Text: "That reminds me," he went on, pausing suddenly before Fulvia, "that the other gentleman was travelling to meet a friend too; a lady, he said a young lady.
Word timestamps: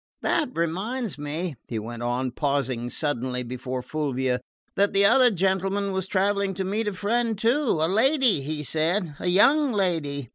"That 0.23 0.49
reminds 0.55 1.19
me," 1.19 1.57
he 1.67 1.77
went 1.77 2.01
on, 2.01 2.31
pausing 2.31 2.89
suddenly 2.89 3.43
before 3.43 3.83
Fulvia, 3.83 4.41
"that 4.75 4.93
the 4.93 5.05
other 5.05 5.29
gentleman 5.29 5.91
was 5.91 6.07
travelling 6.07 6.55
to 6.55 6.63
meet 6.63 6.87
a 6.87 6.93
friend 6.93 7.37
too; 7.37 7.67
a 7.79 7.85
lady, 7.87 8.41
he 8.41 8.63
said 8.63 9.15
a 9.19 9.27
young 9.27 9.71
lady. 9.71 10.29